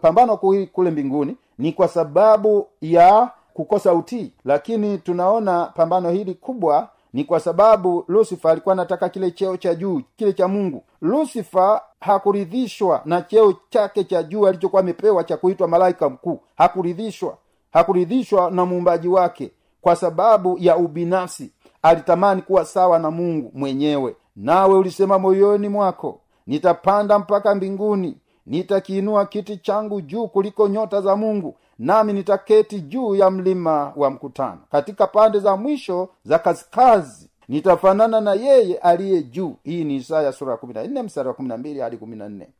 pambano 0.00 0.36
kule 0.72 0.90
mbinguni 0.90 1.36
ni 1.58 1.72
kwa 1.72 1.88
sababu 1.88 2.66
ya 2.80 3.30
kukosa 3.54 3.94
utii. 3.94 4.32
Lakini 4.44 4.98
tunaona 4.98 5.64
pambano 5.66 6.10
hili 6.10 6.34
kubwa 6.34 6.88
ni 7.14 7.24
kwa 7.24 7.40
sababu 7.40 8.04
lusifa 8.08 8.50
alikuwa 8.50 8.72
anataka 8.72 9.08
kile 9.08 9.30
cheo 9.30 9.56
cha 9.56 9.74
juu 9.74 10.02
kile 10.16 10.32
cha 10.32 10.48
mungu. 10.48 10.84
Lusifa 11.02 11.82
hakuridhishwa 12.00 13.02
na 13.04 13.22
cheo 13.22 13.54
chake 13.70 14.04
cha 14.04 14.22
juu 14.22 14.46
alichokuwa 14.46 14.82
amepewa 14.82 15.24
cha 15.24 15.36
kuitwa 15.36 15.68
malaika 15.68 16.08
mkuu. 16.10 16.40
Hakuridhishwa. 16.56 17.36
Hakuridhishwa 17.72 18.50
na 18.50 18.66
muumbaji 18.66 19.08
wake 19.08 19.50
kwa 19.80 19.96
sababu 19.96 20.56
ya 20.60 20.76
ubinafsi. 20.76 21.52
Alitamani 21.82 22.42
kuwa 22.42 22.64
sawa 22.64 22.98
na 22.98 23.10
mungu 23.10 23.50
mwenyewe. 23.54 24.16
Nawe 24.36 24.74
ulisema 24.74 25.18
moyoni 25.18 25.68
mwako 25.68 26.20
nitapanda 26.46 27.18
mpaka 27.18 27.54
mbinguni. 27.54 28.16
Nitakiinua 28.46 29.26
kiti 29.26 29.56
changu 29.56 30.00
juu 30.00 30.28
kuliko 30.28 30.68
nyota 30.68 31.00
za 31.00 31.16
mungu 31.16 31.56
nami 31.78 32.12
nitaketi 32.12 32.80
juu 32.80 33.14
ya 33.14 33.30
mlima 33.30 33.92
wa 33.96 34.10
mkutano. 34.10 34.58
Katika 34.72 35.06
pande 35.06 35.38
za 35.38 35.56
mwisho 35.56 36.08
za 36.24 36.38
kaskazi 36.38 37.28
nitafanana 37.48 38.20
na 38.20 38.34
yeye 38.34 38.76
aliye 38.78 39.22
juu. 39.22 39.54
Hii 39.64 39.84
ni 39.84 39.96
isaya 39.96 40.32
sura 40.32 40.52
ya 40.52 40.58
mstari 41.02 41.28
wa 41.28 41.34
hadi 41.80 41.96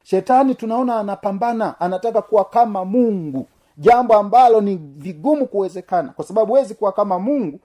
shetani 0.02 0.54
tunaona 0.54 0.96
anapambana 1.00 1.80
anataka 1.80 2.22
kuwa 2.22 2.44
kama 2.44 2.84
mungu 2.84 3.46
jambo 3.76 4.14
ambalo 4.14 4.60
ni 4.60 4.76
vigumu 4.96 5.46
kuwezekana. 5.46 6.08
Kwa 6.08 6.24
sababu 6.24 6.46
huwezi 6.52 6.74
kuwa 6.74 6.92
kama 6.92 7.18
mungu 7.18 7.60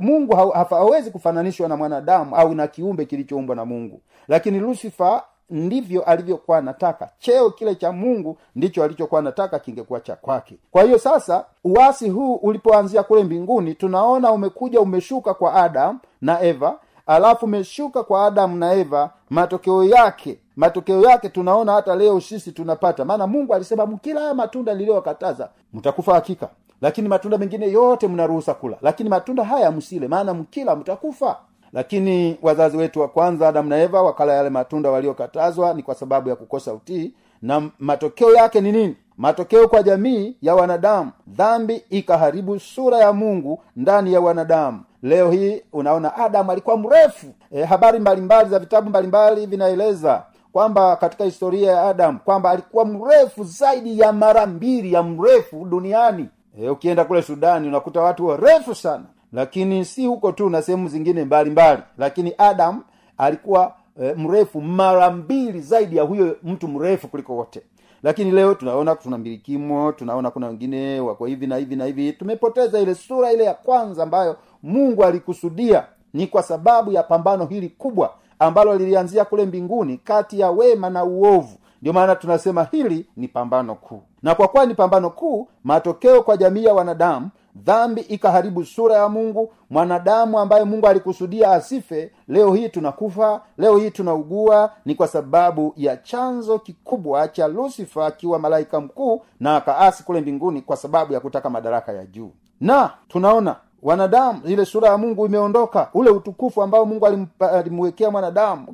mungu 0.00 0.36
hawezi 0.70 1.10
kufananishwa 1.10 1.68
na 1.68 1.76
mwanadamu 1.76 2.36
au 2.36 2.54
na 2.54 2.66
kiumbe 2.66 3.04
kilichoumbwa 3.04 3.56
na 3.56 3.64
mungu. 3.64 4.00
Lakini 4.28 4.58
lusifa 4.58 5.22
ndivyo 5.54 6.02
alivyokuwa 6.02 6.58
anataka. 6.58 7.08
Cheo 7.18 7.50
kile 7.50 7.74
cha 7.74 7.92
mungu 7.92 8.36
ndicho 8.56 8.84
alichokuwa 8.84 9.18
anataka 9.20 9.58
kingekuwa 9.58 10.00
cha 10.00 10.16
kwake. 10.16 10.56
Kwa 10.70 10.82
hiyo 10.82 10.98
sasa 10.98 11.44
uasi 11.64 12.08
huu 12.10 12.34
ulipoanzia 12.34 13.02
kule 13.02 13.24
mbinguni 13.24 13.74
tunaona 13.74 14.32
umekuja 14.32 14.80
umeshuka 14.80 15.34
kwa 15.34 15.54
adamu 15.54 15.98
na 16.20 16.42
eva 16.42 16.78
alafu 17.06 17.44
umeshuka 17.46 18.02
kwa 18.02 18.26
adamu 18.26 18.56
na 18.56 18.72
eva 18.72 19.10
matokeo 19.30 19.84
yake 19.84 20.38
matokeo 20.56 21.02
yake 21.02 21.28
tunaona 21.28 21.72
hata 21.72 21.96
leo 21.96 22.20
sisi 22.20 22.52
tunapata. 22.52 23.04
Maana 23.04 23.26
mungu 23.26 23.54
alisema 23.54 23.86
mkila 23.86 24.20
haya 24.20 24.34
matunda 24.34 24.74
niliyowakataza 24.74 25.48
mtakufa 25.72 26.14
hakika. 26.14 26.48
Lakini 26.80 27.08
matunda 27.08 27.38
mengine 27.38 27.70
yote 27.72 28.08
mnaruhusa 28.08 28.54
kula. 28.54 28.76
Lakini 28.82 29.08
matunda 29.08 29.44
haya 29.44 29.70
msile 29.70 30.08
maana 30.08 30.34
mkila 30.34 30.76
mtakufa 30.76 31.36
lakini 31.74 32.38
wazazi 32.42 32.76
wetu 32.76 33.00
wa 33.00 33.08
kwanza 33.08 33.48
adamu 33.48 33.68
na 33.68 33.82
eva 33.82 34.02
wakala 34.02 34.32
yale 34.34 34.50
matunda 34.50 34.90
waliokatazwa 34.90 35.74
ni 35.74 35.82
kwa 35.82 35.94
sababu 35.94 36.28
ya 36.28 36.36
kukosa 36.36 36.72
utii. 36.74 37.14
Na 37.42 37.70
matokeo 37.78 38.32
yake 38.34 38.60
ni 38.60 38.72
nini? 38.72 38.96
Matokeo 39.16 39.68
kwa 39.68 39.82
jamii 39.82 40.36
ya 40.42 40.54
wanadamu. 40.54 41.10
Dhambi 41.26 41.82
ikaharibu 41.90 42.60
sura 42.60 42.98
ya 42.98 43.12
mungu 43.12 43.62
ndani 43.76 44.12
ya 44.12 44.20
wanadamu. 44.20 44.80
Leo 45.02 45.30
hii 45.30 45.62
unaona 45.72 46.16
adamu 46.16 46.52
alikuwa 46.52 46.76
mrefu. 46.76 47.26
E, 47.52 47.62
habari 47.64 47.98
mbalimbali 47.98 48.50
za 48.50 48.58
vitabu 48.58 48.88
mbalimbali 48.90 49.46
vinaeleza 49.46 50.22
kwamba 50.52 50.96
katika 50.96 51.24
historia 51.24 51.72
ya 51.72 51.82
adamu 51.82 52.18
kwamba 52.24 52.50
alikuwa 52.50 52.84
mrefu 52.84 53.44
zaidi 53.44 53.98
ya 54.00 54.12
mara 54.12 54.46
mbili 54.46 54.92
ya 54.92 55.02
mrefu 55.02 55.64
duniani. 55.64 56.28
E, 56.60 56.68
ukienda 56.68 57.04
kule 57.04 57.22
sudani 57.22 57.68
unakuta 57.68 58.00
watu 58.00 58.26
warefu 58.26 58.74
sana 58.74 59.04
lakini 59.34 59.84
si 59.84 60.06
huko 60.06 60.32
tu 60.32 60.50
na 60.50 60.62
sehemu 60.62 60.88
zingine 60.88 61.24
mbalimbali 61.24 61.70
mbali. 61.76 61.82
lakini 61.98 62.34
adam 62.38 62.82
alikuwa 63.18 63.74
e, 64.02 64.14
mrefu 64.14 64.60
mara 64.60 65.10
mbili 65.10 65.60
zaidi 65.60 65.96
ya 65.96 66.02
huyo 66.02 66.36
mtu 66.42 66.68
mrefu 66.68 67.08
kuliko 67.08 67.36
wote. 67.36 67.62
Lakini 68.02 68.30
leo 68.30 68.54
tunaona 68.54 68.96
tuna 68.96 69.18
milikimo 69.18 69.92
tunaona 69.92 70.30
kuna 70.30 70.46
wengine 70.46 71.00
wako 71.00 71.26
hivi 71.26 71.46
na 71.46 71.56
hivi 71.56 71.76
na 71.76 71.84
hivi. 71.84 72.12
Tumepoteza 72.12 72.80
ile 72.80 72.94
sura 72.94 73.32
ile 73.32 73.44
ya 73.44 73.54
kwanza 73.54 74.02
ambayo 74.02 74.36
mungu 74.62 75.04
alikusudia. 75.04 75.84
Ni 76.14 76.26
kwa 76.26 76.42
sababu 76.42 76.92
ya 76.92 77.02
pambano 77.02 77.46
hili 77.46 77.68
kubwa 77.68 78.14
ambalo 78.38 78.76
lilianzia 78.78 79.24
kule 79.24 79.46
mbinguni 79.46 79.98
kati 79.98 80.40
ya 80.40 80.50
wema 80.50 80.90
na 80.90 81.04
uovu. 81.04 81.58
Ndio 81.82 81.92
maana 81.92 82.16
tunasema 82.16 82.64
hili 82.70 83.06
ni 83.16 83.28
pambano 83.28 83.74
kuu. 83.74 84.02
Na 84.22 84.34
kwa 84.34 84.48
kuwa 84.48 84.66
ni 84.66 84.74
pambano 84.74 85.10
kuu 85.10 85.48
matokeo 85.64 86.22
kwa 86.22 86.36
jamii 86.36 86.64
ya 86.64 86.74
wanadamu 86.74 87.30
dhambi 87.56 88.00
ikaharibu 88.00 88.64
sura 88.64 88.94
ya 88.96 89.08
mungu 89.08 89.52
mwanadamu 89.70 90.38
ambaye 90.38 90.64
mungu 90.64 90.86
alikusudia 90.86 91.52
asife 91.52 92.10
leo 92.28 92.54
hii 92.54 92.68
tunakufa 92.68 93.40
leo 93.58 93.76
hii 93.76 93.90
tunaugua 93.90 94.72
ni 94.84 94.94
kwa 94.94 95.08
sababu 95.08 95.72
ya 95.76 95.96
chanzo 95.96 96.58
kikubwa 96.58 97.28
cha 97.28 97.48
lusifa 97.48 98.06
akiwa 98.06 98.38
malaika 98.38 98.80
mkuu 98.80 99.22
na 99.40 99.56
akaasi 99.56 100.02
kule 100.04 100.20
mbinguni 100.20 100.62
kwa 100.62 100.76
sababu 100.76 101.12
ya 101.12 101.20
kutaka 101.20 101.50
madaraka 101.50 101.92
ya 101.92 102.06
juu. 102.06 102.30
Na 102.60 102.90
tunaona 103.08 103.56
wanadamu 103.82 104.40
ile 104.44 104.64
sura 104.64 104.88
ya 104.88 104.98
mungu 104.98 105.26
imeondoka. 105.26 105.88
Ule 105.94 106.10
utukufu 106.10 106.62
ambao 106.62 106.84
mungu 106.86 107.06
alimwekea 107.40 108.10
mwanadamu 108.10 108.66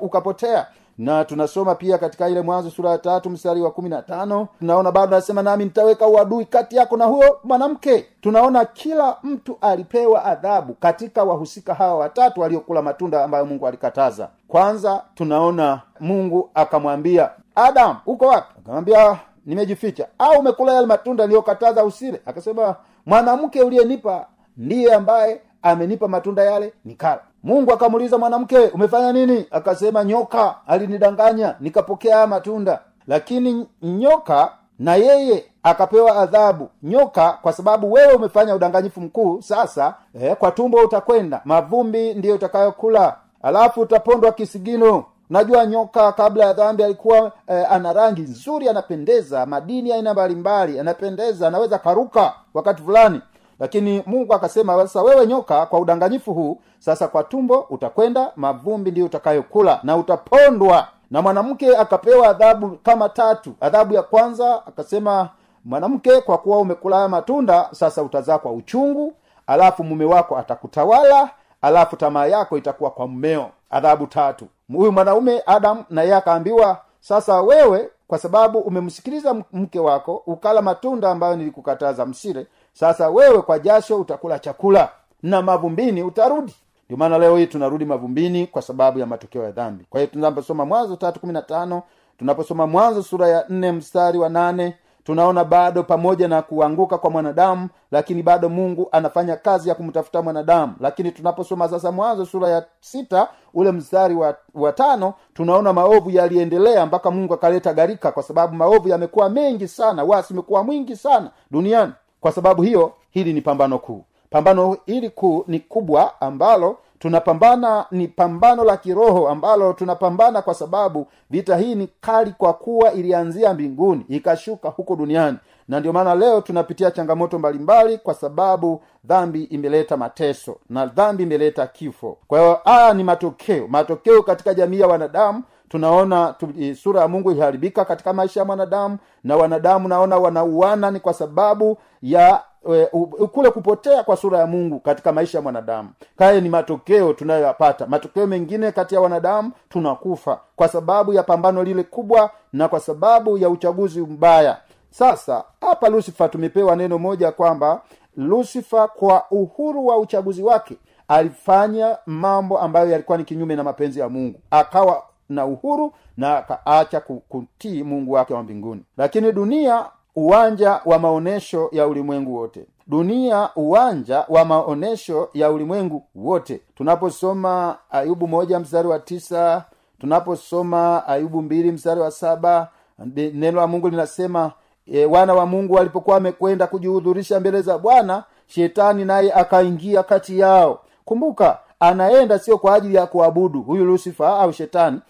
ukapotea 0.00 0.66
na 0.98 1.24
tunasoma 1.24 1.74
pia 1.74 1.98
katika 1.98 2.28
ile 2.28 2.40
mwanzo 2.42 2.70
sura 2.70 2.90
ya 2.90 2.98
tatu 2.98 3.30
mstari 3.30 3.60
wa 3.62 3.70
kumi 3.70 3.88
na 3.88 4.02
tano. 4.02 4.48
Tunaona 4.58 4.92
bado 4.92 5.16
anasema 5.16 5.42
nami 5.42 5.64
nitaweka 5.64 6.06
uadui 6.06 6.44
kati 6.44 6.76
yako 6.76 6.96
na 6.96 7.04
huyo 7.04 7.38
mwanamke. 7.44 8.06
Tunaona 8.20 8.64
kila 8.64 9.16
mtu 9.22 9.58
alipewa 9.60 10.24
adhabu 10.24 10.74
katika 10.74 11.24
wahusika 11.24 11.74
hawa 11.74 11.94
watatu 11.98 12.40
waliokula 12.40 12.82
matunda 12.82 13.24
ambayo 13.24 13.46
mungu 13.46 13.66
alikataza. 13.66 14.28
Kwanza 14.48 15.02
tunaona 15.14 15.80
mungu 16.00 16.50
akamwambia 16.54 17.30
adamu 17.54 17.96
uko 18.06 18.26
wapi? 18.26 18.54
Akamwambia 18.58 19.18
nimejificha. 19.46 20.06
Au 20.18 20.38
umekula 20.40 20.72
yale 20.74 20.86
matunda 20.86 21.24
niliyokataza 21.24 21.84
usile? 21.84 22.20
Akasema 22.26 22.76
mwanamke 23.06 23.62
uliyenipa 23.62 24.26
ndiye 24.56 24.94
ambaye 24.94 25.40
amenipa 25.62 26.08
matunda 26.08 26.44
yale 26.44 26.72
nikala 26.84 27.20
mungu 27.44 27.72
akamuuliza 27.72 28.18
mwanamke 28.18 28.58
umefanya 28.58 29.12
nini? 29.12 29.46
Akasema 29.50 30.04
nyoka. 30.04 30.54
Alinidanganya 30.66 31.54
nikapokea 31.60 32.14
haya 32.14 32.26
matunda. 32.26 32.78
Lakini 33.08 33.66
nyoka 33.82 34.52
na 34.78 34.94
yeye 34.96 35.44
akapewa 35.62 36.16
adhabu. 36.16 36.68
Nyoka 36.82 37.38
kwa 37.42 37.52
sababu 37.52 37.92
wewe 37.92 38.12
umefanya 38.14 38.54
udanganyifu 38.54 39.00
mkuu 39.00 39.42
sasa 39.42 39.94
eh, 40.20 40.36
kwa 40.36 40.50
tumbo 40.50 40.78
utakwenda. 40.78 41.40
Mavumbi 41.44 42.14
ndiyo 42.14 42.34
utakayokula. 42.34 43.16
Alafu 43.42 43.80
utapondwa 43.80 44.32
kisigino. 44.32 45.04
Najua 45.30 45.66
nyoka 45.66 46.12
kabla 46.12 46.44
ya 46.44 46.52
dhambi 46.52 46.84
alikuwa 46.84 47.32
eh, 47.48 47.72
ana 47.72 47.92
rangi 47.92 48.20
nzuri 48.22 48.68
anapendeza 48.68 49.46
madini 49.46 49.92
aina 49.92 50.12
mbalimbali 50.12 50.80
anapendeza 50.80 51.48
anaweza 51.48 51.78
karuka 51.78 52.32
wakati 52.54 52.82
fulani 52.82 53.20
lakini 53.60 54.02
mungu 54.06 54.34
akasema 54.34 54.76
sasa 54.76 55.02
wewe 55.02 55.26
nyoka 55.26 55.66
kwa 55.66 55.80
udanganyifu 55.80 56.34
huu 56.34 56.60
sasa 56.78 57.08
kwa 57.08 57.24
tumbo 57.24 57.60
utakwenda 57.70 58.32
mavumbi 58.36 58.90
ndiyo 58.90 59.06
utakayokula 59.06 59.80
na 59.82 59.96
utapondwa. 59.96 60.88
Na 61.10 61.22
mwanamke 61.22 61.76
akapewa 61.76 62.28
adhabu 62.28 62.78
kama 62.82 63.08
tatu. 63.08 63.52
Adhabu 63.60 63.94
ya 63.94 64.02
kwanza 64.02 64.66
akasema 64.66 65.28
mwanamke 65.64 66.20
kwa 66.20 66.38
kuwa 66.38 66.58
umekula 66.58 66.96
haya 66.96 67.08
matunda 67.08 67.68
sasa 67.72 68.02
utazaa 68.02 68.38
kwa 68.38 68.52
uchungu 68.52 69.12
alafu 69.46 69.84
mume 69.84 70.04
wako 70.04 70.36
atakutawala 70.38 71.30
alafu 71.62 71.96
tamaa 71.96 72.26
yako 72.26 72.58
itakuwa 72.58 72.90
kwa 72.90 73.08
mmeo. 73.08 73.50
Adhabu 73.70 74.06
tatu. 74.06 74.46
Huyu 74.72 74.92
mwanaume 74.92 75.42
adamu 75.46 75.84
naye 75.90 76.14
akaambiwa 76.14 76.78
sasa 77.00 77.40
wewe 77.42 77.90
kwa 78.08 78.18
sababu 78.18 78.58
umemsikiliza 78.58 79.34
mke 79.52 79.78
wako 79.80 80.22
ukala 80.26 80.62
matunda 80.62 81.10
ambayo 81.10 81.36
nilikukataza 81.36 82.06
msile 82.06 82.46
sasa 82.74 83.10
wewe 83.10 83.42
kwa 83.42 83.58
jasho 83.58 84.00
utakula 84.00 84.38
chakula 84.38 84.88
na 85.22 85.42
mavumbini 85.42 86.02
utarudi. 86.02 86.54
Ndio 86.86 86.96
maana 86.96 87.18
leo 87.18 87.36
hii 87.36 87.46
tunarudi 87.46 87.84
mavumbini 87.84 88.46
kwa 88.46 88.62
sababu 88.62 88.98
ya 88.98 89.06
matokeo 89.06 89.44
ya 89.44 89.50
dhambi. 89.50 89.84
Kwa 89.90 90.00
hiyo 90.00 90.12
tunaposoma 90.12 90.64
mwanzo 90.64 90.96
tatu 90.96 91.20
kumi 91.20 91.32
na 91.32 91.42
tano 91.42 91.82
tunaposoma 92.18 92.66
mwanzo 92.66 93.02
sura 93.02 93.28
ya 93.28 93.44
nne 93.48 93.72
mstari 93.72 94.18
wa 94.18 94.28
nane 94.28 94.74
tunaona 95.04 95.44
bado 95.44 95.82
pamoja 95.82 96.28
na 96.28 96.42
kuanguka 96.42 96.98
kwa 96.98 97.10
mwanadamu 97.10 97.68
lakini 97.90 98.22
bado 98.22 98.48
mungu 98.48 98.88
anafanya 98.92 99.36
kazi 99.36 99.68
ya 99.68 99.74
kumtafuta 99.74 100.22
mwanadamu. 100.22 100.74
Lakini 100.80 101.10
tunaposoma 101.12 101.68
sasa 101.68 101.92
mwanzo 101.92 102.26
sura 102.26 102.48
ya 102.48 102.64
sita 102.80 103.28
ule 103.54 103.72
mstari 103.72 104.14
wa, 104.14 104.36
wa 104.54 104.72
tano 104.72 105.14
tunaona 105.34 105.72
maovu 105.72 106.10
yaliendelea 106.10 106.86
mpaka 106.86 107.10
mungu 107.10 107.34
akaleta 107.34 107.72
garika 107.74 108.12
kwa 108.12 108.22
sababu 108.22 108.54
maovu 108.56 108.88
yamekuwa 108.88 109.30
mengi 109.30 109.68
sana 109.68 110.04
wasi 110.04 110.32
umekuwa 110.32 110.64
mwingi 110.64 110.96
sana 110.96 111.30
duniani 111.50 111.92
kwa 112.24 112.32
sababu 112.32 112.62
hiyo 112.62 112.92
hili 113.10 113.32
ni 113.32 113.40
pambano 113.40 113.78
kuu. 113.78 114.04
Pambano 114.30 114.76
hili 114.86 115.10
kuu 115.10 115.44
ni 115.46 115.60
kubwa 115.60 116.20
ambalo 116.20 116.78
tunapambana 116.98 117.86
ni 117.90 118.08
pambano 118.08 118.64
la 118.64 118.76
kiroho 118.76 119.28
ambalo 119.28 119.72
tunapambana 119.72 120.42
kwa 120.42 120.54
sababu 120.54 121.06
vita 121.30 121.56
hii 121.56 121.74
ni 121.74 121.88
kali 122.00 122.32
kwa 122.38 122.52
kuwa 122.52 122.92
ilianzia 122.92 123.54
mbinguni 123.54 124.04
ikashuka 124.08 124.68
huko 124.68 124.96
duniani. 124.96 125.38
Na 125.68 125.80
ndio 125.80 125.92
maana 125.92 126.14
leo 126.14 126.40
tunapitia 126.40 126.90
changamoto 126.90 127.38
mbalimbali 127.38 127.98
kwa 127.98 128.14
sababu 128.14 128.82
dhambi 129.04 129.42
imeleta 129.44 129.96
mateso 129.96 130.56
na 130.70 130.86
dhambi 130.86 131.22
imeleta 131.22 131.66
kifo. 131.66 132.18
Kwa 132.28 132.38
hiyo 132.40 132.60
haya 132.64 132.94
ni 132.94 133.04
matokeo 133.04 133.68
matokeo 133.68 134.22
katika 134.22 134.54
jamii 134.54 134.80
ya 134.80 134.86
wanadamu 134.86 135.42
tunaona 135.74 136.32
tu, 136.38 136.48
sura 136.82 137.00
ya 137.00 137.08
mungu 137.08 137.30
iliharibika 137.30 137.84
katika 137.84 138.12
maisha 138.12 138.40
ya 138.40 138.46
mwanadamu 138.46 138.98
na 139.24 139.36
wanadamu 139.36 139.88
naona 139.88 140.16
wanauana 140.18 140.90
ni 140.90 141.00
kwa 141.00 141.12
sababu 141.14 141.78
ya 142.02 142.42
e, 142.74 142.86
kule 143.32 143.50
kupotea 143.50 144.02
kwa 144.02 144.16
sura 144.16 144.38
ya 144.38 144.46
mungu 144.46 144.80
katika 144.80 145.12
maisha 145.12 145.38
ya 145.38 145.42
mwanadamu. 145.42 145.88
Kaya 146.18 146.40
ni 146.40 146.48
matokeo 146.48 147.12
tunayoyapata. 147.12 147.86
Matokeo 147.86 148.26
mengine 148.26 148.72
kati 148.72 148.94
ya 148.94 149.00
wanadamu 149.00 149.52
tunakufa 149.68 150.40
kwa 150.56 150.68
sababu 150.68 151.12
ya 151.12 151.22
pambano 151.22 151.62
lile 151.62 151.82
kubwa 151.82 152.30
na 152.52 152.68
kwa 152.68 152.80
sababu 152.80 153.38
ya 153.38 153.48
uchaguzi 153.48 154.00
mbaya. 154.00 154.56
Sasa 154.90 155.44
hapa 155.60 155.88
lusifa 155.88 156.28
tumepewa 156.28 156.76
neno 156.76 156.98
moja 156.98 157.32
kwamba 157.32 157.80
lusifa 158.16 158.88
kwa 158.88 159.24
uhuru 159.30 159.86
wa 159.86 159.96
uchaguzi 159.98 160.42
wake 160.42 160.76
alifanya 161.08 161.98
mambo 162.06 162.58
ambayo 162.58 162.90
yalikuwa 162.90 163.18
ni 163.18 163.24
kinyume 163.24 163.56
na 163.56 163.64
mapenzi 163.64 164.00
ya 164.00 164.08
mungu. 164.08 164.40
Akawa 164.50 165.02
na 165.28 165.46
uhuru 165.46 165.92
na 166.16 166.38
akaacha 166.38 167.00
kutii 167.00 167.82
mungu 167.82 168.12
wake 168.12 168.34
wa 168.34 168.42
mbinguni. 168.42 168.82
Lakini 168.96 169.32
dunia 169.32 169.86
uwanja 170.16 170.80
wa 170.84 170.98
maonesho 170.98 171.68
ya 171.72 171.86
ulimwengu 171.86 172.34
wote. 172.36 172.66
Dunia 172.86 173.48
uwanja 173.56 174.24
wa 174.28 174.44
maonesho 174.44 175.30
ya 175.34 175.50
ulimwengu 175.50 176.04
wote. 176.14 176.60
Tunaposoma 176.74 177.76
ayubu 177.90 178.28
moja 178.28 178.60
mstari 178.60 178.88
wa 178.88 178.98
tisa 178.98 179.64
tunaposoma 180.00 181.06
ayubu 181.06 181.42
mbili 181.42 181.72
mstari 181.72 182.00
wa 182.00 182.10
saba 182.10 182.68
neno 183.16 183.60
la 183.60 183.66
mungu 183.66 183.88
linasema 183.88 184.52
e, 184.86 185.04
wana 185.04 185.34
wa 185.34 185.46
mungu 185.46 185.74
walipokuwa 185.74 186.14
wamekwenda 186.14 186.66
kujihudhurisha 186.66 187.40
mbele 187.40 187.62
za 187.62 187.78
bwana 187.78 188.24
shetani 188.46 189.04
naye 189.04 189.32
akaingia 189.32 190.02
kati 190.02 190.38
yao. 190.38 190.80
Kumbuka 191.04 191.58
anaenda 191.80 192.38
sio 192.38 192.58
kwa 192.58 192.74
ajili 192.74 192.94
ya 192.94 193.06
kuabudu. 193.06 193.62
Huyu 193.62 193.84
lusifa 193.84 194.28
au 194.40 194.52
shetani 194.52 195.00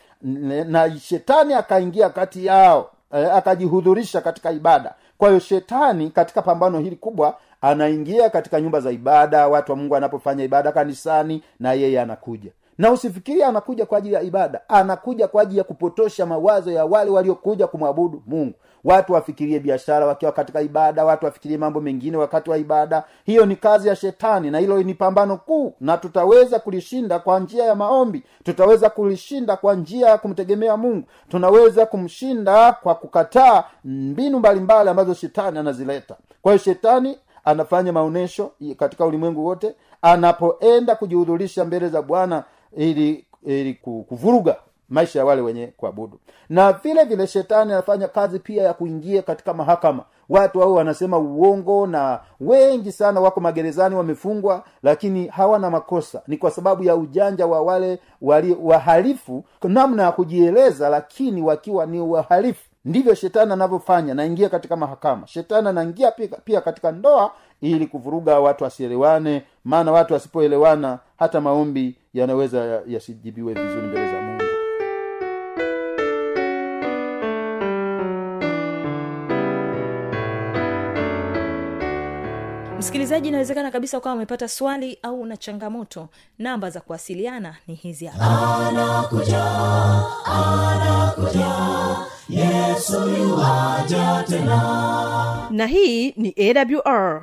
na 0.66 0.98
shetani 0.98 1.54
akaingia 1.54 2.10
kati 2.10 2.46
yao 2.46 2.90
e, 3.14 3.24
akajihudhurisha 3.24 4.20
katika 4.20 4.50
ibada. 4.52 4.94
Kwa 5.18 5.28
hiyo 5.28 5.40
shetani 5.40 6.10
katika 6.10 6.42
pambano 6.42 6.78
hili 6.78 6.96
kubwa 6.96 7.36
anaingia 7.60 8.30
katika 8.30 8.60
nyumba 8.60 8.80
za 8.80 8.90
ibada 8.90 9.48
watu 9.48 9.72
wa 9.72 9.78
mungu 9.78 9.96
anapofanya 9.96 10.44
ibada 10.44 10.72
kanisani 10.72 11.42
na 11.60 11.72
yeye 11.72 12.00
anakuja 12.00 12.50
na 12.78 12.90
usifikirie 12.92 13.44
anakuja 13.44 13.86
kwa 13.86 13.98
ajili 13.98 14.14
ya 14.14 14.22
ibada. 14.22 14.60
Anakuja 14.68 15.28
kwa 15.28 15.42
ajili 15.42 15.58
ya 15.58 15.64
kupotosha 15.64 16.26
mawazo 16.26 16.70
ya 16.72 16.84
wale 16.84 17.10
waliokuja 17.10 17.66
kumwabudu 17.66 18.22
mungu. 18.26 18.54
Watu 18.84 19.12
wafikirie 19.12 19.60
biashara 19.60 20.06
wakiwa 20.06 20.32
katika 20.32 20.60
ibada 20.60 21.04
watu 21.04 21.24
wafikirie 21.24 21.58
mambo 21.58 21.80
mengine 21.80 22.16
wakati 22.16 22.50
wa 22.50 22.58
ibada. 22.58 23.04
Hiyo 23.24 23.46
ni 23.46 23.56
kazi 23.56 23.88
ya 23.88 23.96
shetani 23.96 24.50
na 24.50 24.58
hilo 24.58 24.82
ni 24.82 24.94
pambano 24.94 25.36
kuu. 25.36 25.74
Na 25.80 25.96
tutaweza 25.96 26.58
kulishinda 26.58 27.18
kwa 27.18 27.40
njia 27.40 27.64
ya 27.64 27.74
maombi. 27.74 28.22
Tutaweza 28.42 28.90
kulishinda 28.90 29.56
kwa 29.56 29.74
njia 29.74 30.08
ya 30.08 30.18
kumtegemea 30.18 30.76
mungu. 30.76 31.06
Tunaweza 31.28 31.86
kumshinda 31.86 32.72
kwa 32.72 32.94
kukataa 32.94 33.64
mbinu 33.84 34.38
mbalimbali 34.38 34.90
ambazo 34.90 35.14
shetani 35.14 35.58
anazileta. 35.58 36.16
Kwa 36.42 36.52
hiyo 36.52 36.64
shetani 36.64 37.18
anafanya 37.44 37.92
maonyesho 37.92 38.50
katika 38.76 39.06
ulimwengu 39.06 39.46
wote. 39.46 39.74
Anapoenda 40.02 40.94
kujihudhurisha 40.96 41.64
mbele 41.64 41.88
za 41.88 42.02
bwana 42.02 42.44
ili 42.76 43.24
ili 43.46 43.74
kuvuruga 44.08 44.56
maisha 44.88 45.18
ya 45.18 45.24
wale 45.24 45.42
wenye 45.42 45.66
kuabudu. 45.66 46.18
Na 46.48 46.72
vile 46.72 47.04
vile 47.04 47.26
shetani 47.26 47.72
anafanya 47.72 48.08
kazi 48.08 48.38
pia 48.38 48.62
ya 48.62 48.72
kuingia 48.74 49.22
katika 49.22 49.54
mahakama. 49.54 50.04
Watu 50.28 50.60
hao 50.60 50.72
wanasema 50.74 51.18
uongo 51.18 51.86
na 51.86 52.20
wengi 52.40 52.92
sana 52.92 53.20
wako 53.20 53.40
magerezani 53.40 53.94
wamefungwa 53.94 54.64
lakini 54.82 55.26
hawana 55.26 55.70
makosa. 55.70 56.22
Ni 56.26 56.36
kwa 56.36 56.50
sababu 56.50 56.84
ya 56.84 56.96
ujanja 56.96 57.46
wa 57.46 57.62
wale 57.62 57.98
wali 58.22 58.56
wahalifu 58.62 59.44
namna 59.62 60.02
ya 60.02 60.12
kujieleza 60.12 60.88
lakini 60.88 61.42
wakiwa 61.42 61.86
ni 61.86 62.00
wahalifu. 62.00 62.64
Ndivyo 62.84 63.14
shetani 63.14 63.52
anavyofanya 63.52 64.14
naingia 64.14 64.48
katika 64.48 64.76
mahakama. 64.76 65.26
Shetani 65.26 65.68
anaingia 65.68 66.10
pia, 66.44 66.60
katika 66.60 66.92
ndoa 66.92 67.30
ili 67.60 67.86
kuvuruga 67.86 68.40
watu 68.40 68.64
wasielewane 68.64 69.42
maana 69.64 69.92
watu 69.92 70.12
wasipoelewana 70.14 70.98
hata 71.18 71.40
maombi 71.40 71.96
yanaweza 72.14 72.82
yasijibiwe 72.86 73.54
vizuri 73.54 73.86
mbele 73.86 74.06
za 74.12 74.20
mungu. 74.22 74.44
Msikilizaji 82.78 83.28
inawezekana 83.28 83.70
kabisa 83.70 83.98
ukawa 83.98 84.14
umepata 84.14 84.48
swali 84.48 84.98
au 85.02 85.20
una 85.20 85.36
changamoto. 85.36 86.08
Namba 86.38 86.70
za 86.70 86.80
kuwasiliana 86.80 87.56
ni 87.66 87.74
hizi 87.74 88.06
hapa. 88.06 88.68
Anakuja 88.68 89.44
anakuja 90.24 91.52
yesu 92.28 93.08
yuwaja 93.08 94.24
tena. 94.28 95.48
Na 95.50 95.66
hii 95.66 96.10
ni 96.16 96.34
awr 96.38 97.22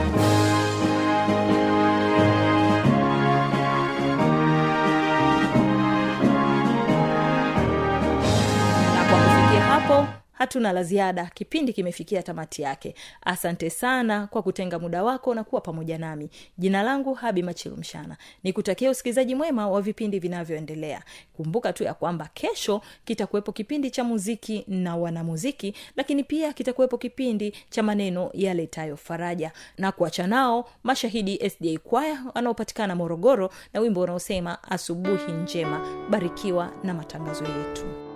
hatuna 10.41 10.71
la 10.73 10.83
ziada. 10.83 11.25
Kipindi 11.33 11.73
kimefikia 11.73 12.23
tamati 12.23 12.61
yake. 12.61 12.95
Asante 13.21 13.69
sana 13.69 14.27
kwa 14.27 14.41
kutenga 14.41 14.79
muda 14.79 15.03
wako 15.03 15.35
na 15.35 15.43
kuwa 15.43 15.61
pamoja 15.61 15.97
nami. 15.97 16.29
Jina 16.57 16.83
langu 16.83 17.13
habi 17.13 17.43
machilumshana 17.43 18.17
nikutakia 18.43 18.89
usikilizaji 18.91 19.35
mwema 19.35 19.69
wa 19.69 19.81
vipindi 19.81 20.19
vinavyoendelea. 20.19 21.03
Kumbuka 21.33 21.73
tu 21.73 21.83
ya 21.83 21.93
kwamba 21.93 22.29
kesho 22.33 22.81
kitakuwepo 23.05 23.51
kipindi 23.51 23.91
cha 23.91 24.03
muziki 24.03 24.63
na 24.67 24.95
wanamuziki 24.97 25.73
lakini 25.95 26.23
pia 26.23 26.53
kitakuwepo 26.53 26.97
kipindi 26.97 27.53
cha 27.69 27.83
maneno 27.83 28.29
yaletayo 28.33 28.97
faraja. 28.97 29.51
Na 29.77 29.91
kuacha 29.91 30.27
nao 30.27 30.69
mashahidi 30.83 31.49
sda 31.49 31.79
kwaya 31.79 32.23
wanaopatikana 32.35 32.95
morogoro 32.95 33.49
na 33.73 33.79
wimbo 33.79 34.01
unaosema 34.01 34.63
asubuhi 34.63 35.31
njema. 35.31 36.07
Barikiwa 36.09 36.71
na 36.83 36.93
matangazo 36.93 37.43
yetu 37.45 38.10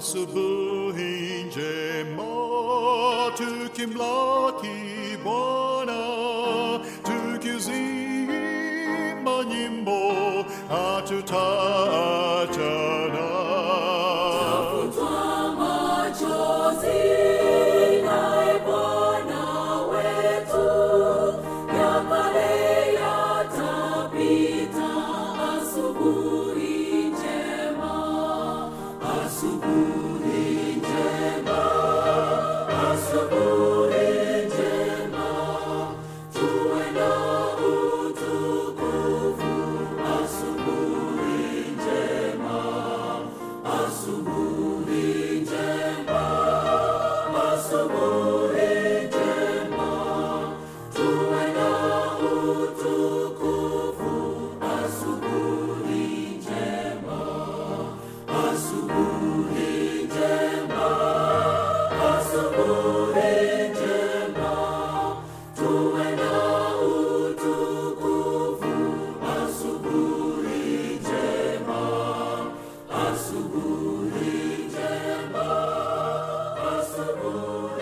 asubuhi 0.00 1.44
njema 1.46 2.24
tukimlaki 3.36 4.76
Bwana 5.24 5.69
tukizimba 5.69 5.69